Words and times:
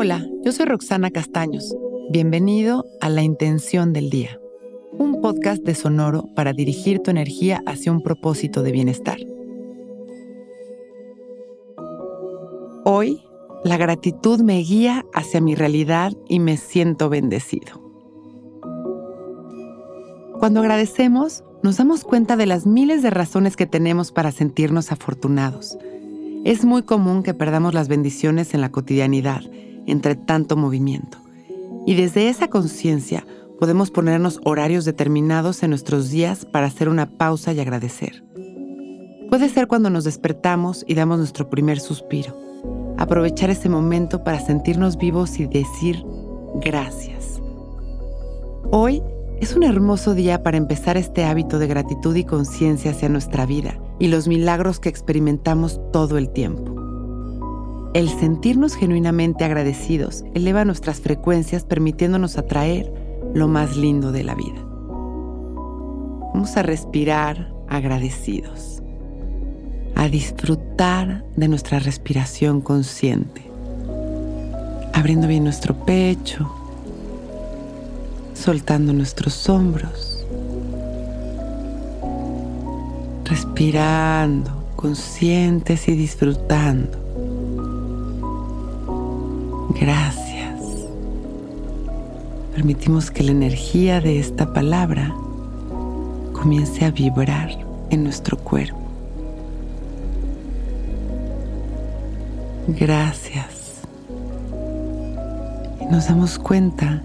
Hola, 0.00 0.24
yo 0.44 0.52
soy 0.52 0.66
Roxana 0.66 1.10
Castaños. 1.10 1.74
Bienvenido 2.12 2.84
a 3.00 3.08
La 3.08 3.22
Intención 3.22 3.92
del 3.92 4.10
Día, 4.10 4.38
un 4.92 5.20
podcast 5.20 5.64
de 5.64 5.74
Sonoro 5.74 6.28
para 6.36 6.52
dirigir 6.52 7.00
tu 7.00 7.10
energía 7.10 7.64
hacia 7.66 7.90
un 7.90 8.00
propósito 8.04 8.62
de 8.62 8.70
bienestar. 8.70 9.18
Hoy, 12.84 13.24
la 13.64 13.76
gratitud 13.76 14.40
me 14.40 14.58
guía 14.58 15.04
hacia 15.14 15.40
mi 15.40 15.56
realidad 15.56 16.12
y 16.28 16.38
me 16.38 16.58
siento 16.58 17.08
bendecido. 17.08 17.82
Cuando 20.38 20.60
agradecemos, 20.60 21.42
nos 21.64 21.78
damos 21.78 22.04
cuenta 22.04 22.36
de 22.36 22.46
las 22.46 22.66
miles 22.68 23.02
de 23.02 23.10
razones 23.10 23.56
que 23.56 23.66
tenemos 23.66 24.12
para 24.12 24.30
sentirnos 24.30 24.92
afortunados. 24.92 25.76
Es 26.44 26.64
muy 26.64 26.84
común 26.84 27.24
que 27.24 27.34
perdamos 27.34 27.74
las 27.74 27.88
bendiciones 27.88 28.54
en 28.54 28.60
la 28.60 28.70
cotidianidad, 28.70 29.40
entre 29.88 30.14
tanto 30.14 30.56
movimiento. 30.56 31.18
Y 31.86 31.94
desde 31.94 32.28
esa 32.28 32.48
conciencia 32.48 33.24
podemos 33.58 33.90
ponernos 33.90 34.40
horarios 34.44 34.84
determinados 34.84 35.62
en 35.62 35.70
nuestros 35.70 36.10
días 36.10 36.44
para 36.44 36.66
hacer 36.66 36.88
una 36.88 37.06
pausa 37.06 37.52
y 37.52 37.60
agradecer. 37.60 38.24
Puede 39.30 39.48
ser 39.48 39.66
cuando 39.66 39.90
nos 39.90 40.04
despertamos 40.04 40.84
y 40.86 40.94
damos 40.94 41.18
nuestro 41.18 41.50
primer 41.50 41.80
suspiro. 41.80 42.34
Aprovechar 42.96 43.50
ese 43.50 43.68
momento 43.68 44.24
para 44.24 44.40
sentirnos 44.40 44.96
vivos 44.96 45.38
y 45.38 45.46
decir 45.46 46.04
gracias. 46.62 47.40
Hoy 48.70 49.02
es 49.40 49.54
un 49.54 49.62
hermoso 49.62 50.14
día 50.14 50.42
para 50.42 50.56
empezar 50.56 50.96
este 50.96 51.24
hábito 51.24 51.58
de 51.58 51.68
gratitud 51.68 52.16
y 52.16 52.24
conciencia 52.24 52.90
hacia 52.90 53.08
nuestra 53.08 53.46
vida 53.46 53.78
y 53.98 54.08
los 54.08 54.28
milagros 54.28 54.80
que 54.80 54.88
experimentamos 54.88 55.80
todo 55.92 56.18
el 56.18 56.30
tiempo. 56.30 56.77
El 57.94 58.10
sentirnos 58.10 58.74
genuinamente 58.74 59.44
agradecidos 59.44 60.24
eleva 60.34 60.64
nuestras 60.64 61.00
frecuencias 61.00 61.64
permitiéndonos 61.64 62.36
atraer 62.36 62.92
lo 63.34 63.48
más 63.48 63.76
lindo 63.76 64.12
de 64.12 64.24
la 64.24 64.34
vida. 64.34 64.62
Vamos 66.34 66.56
a 66.56 66.62
respirar 66.62 67.50
agradecidos, 67.66 68.82
a 69.94 70.08
disfrutar 70.08 71.24
de 71.34 71.48
nuestra 71.48 71.78
respiración 71.78 72.60
consciente, 72.60 73.42
abriendo 74.92 75.26
bien 75.26 75.44
nuestro 75.44 75.74
pecho, 75.74 76.52
soltando 78.34 78.92
nuestros 78.92 79.48
hombros, 79.48 80.26
respirando, 83.24 84.64
conscientes 84.76 85.88
y 85.88 85.96
disfrutando. 85.96 87.07
Gracias. 89.70 90.60
Permitimos 92.54 93.10
que 93.10 93.22
la 93.22 93.32
energía 93.32 94.00
de 94.00 94.18
esta 94.18 94.52
palabra 94.52 95.14
comience 96.32 96.84
a 96.84 96.90
vibrar 96.90 97.50
en 97.90 98.04
nuestro 98.04 98.38
cuerpo. 98.38 98.78
Gracias. 102.68 103.82
Y 105.80 105.84
nos 105.86 106.08
damos 106.08 106.38
cuenta 106.38 107.02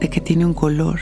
de 0.00 0.08
que 0.08 0.20
tiene 0.20 0.46
un 0.46 0.54
color, 0.54 0.98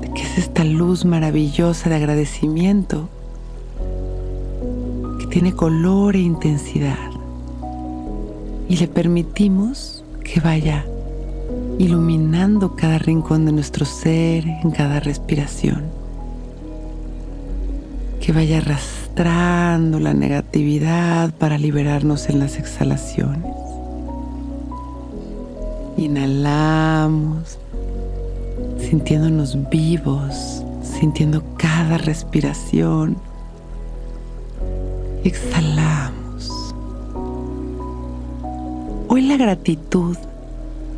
de 0.00 0.10
que 0.12 0.22
es 0.22 0.38
esta 0.38 0.64
luz 0.64 1.04
maravillosa 1.04 1.88
de 1.88 1.96
agradecimiento 1.96 3.08
tiene 5.30 5.52
color 5.52 6.16
e 6.16 6.20
intensidad 6.20 7.10
y 8.68 8.76
le 8.76 8.88
permitimos 8.88 10.04
que 10.24 10.40
vaya 10.40 10.84
iluminando 11.78 12.76
cada 12.76 12.98
rincón 12.98 13.46
de 13.46 13.52
nuestro 13.52 13.84
ser 13.86 14.46
en 14.46 14.70
cada 14.70 15.00
respiración, 15.00 15.84
que 18.20 18.32
vaya 18.32 18.58
arrastrando 18.58 19.98
la 19.98 20.14
negatividad 20.14 21.32
para 21.32 21.58
liberarnos 21.58 22.28
en 22.28 22.38
las 22.38 22.58
exhalaciones. 22.58 23.54
Inhalamos, 25.96 27.58
sintiéndonos 28.78 29.56
vivos, 29.70 30.64
sintiendo 30.82 31.42
cada 31.56 31.98
respiración. 31.98 33.29
Exhalamos. 35.22 36.74
Hoy 39.08 39.22
la 39.22 39.36
gratitud 39.36 40.16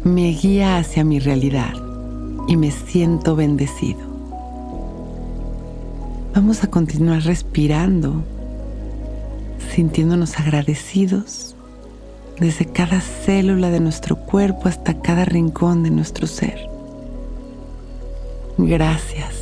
me 0.04 0.30
guía 0.30 0.78
hacia 0.78 1.02
mi 1.02 1.18
realidad 1.18 1.74
y 2.46 2.56
me 2.56 2.70
siento 2.70 3.34
bendecido. 3.34 4.00
Vamos 6.34 6.62
a 6.62 6.68
continuar 6.68 7.22
respirando, 7.22 8.22
sintiéndonos 9.74 10.38
agradecidos 10.38 11.56
desde 12.38 12.66
cada 12.66 13.00
célula 13.00 13.70
de 13.70 13.80
nuestro 13.80 14.16
cuerpo 14.16 14.68
hasta 14.68 15.00
cada 15.00 15.24
rincón 15.24 15.82
de 15.82 15.90
nuestro 15.90 16.28
ser. 16.28 16.68
Gracias. 18.56 19.34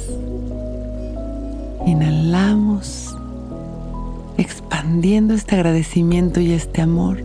Inhalamos, 1.86 3.14
expandiendo 4.80 5.34
este 5.34 5.56
agradecimiento 5.56 6.40
y 6.40 6.52
este 6.52 6.80
amor 6.80 7.22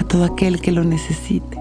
a 0.00 0.04
todo 0.04 0.24
aquel 0.24 0.60
que 0.60 0.72
lo 0.72 0.82
necesite. 0.82 1.56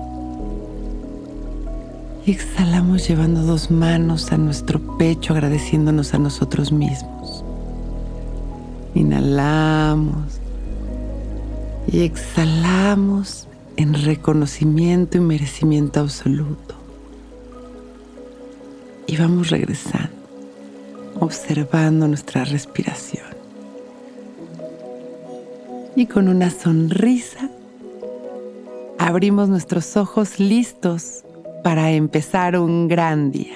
Y 2.26 2.32
exhalamos 2.32 3.08
llevando 3.08 3.44
dos 3.44 3.70
manos 3.70 4.32
a 4.32 4.38
nuestro 4.38 4.80
pecho 4.98 5.34
agradeciéndonos 5.34 6.16
a 6.16 6.18
nosotros 6.18 6.72
mismos. 6.72 7.46
Inhalamos 8.96 10.40
y 11.88 12.00
exhalamos 12.00 13.48
en 13.78 13.94
reconocimiento 13.94 15.18
y 15.18 15.22
merecimiento 15.22 16.00
absoluto. 16.00 16.74
Y 19.06 19.16
vamos 19.16 19.52
regresando, 19.52 20.10
observando 21.20 22.08
nuestra 22.08 22.46
respiración. 22.46 23.31
Y 25.96 26.06
con 26.06 26.30
una 26.30 26.50
sonrisa 26.50 27.50
abrimos 28.98 29.50
nuestros 29.50 29.98
ojos 29.98 30.40
listos 30.40 31.24
para 31.64 31.92
empezar 31.92 32.58
un 32.58 32.88
gran 32.88 33.32
día. 33.32 33.56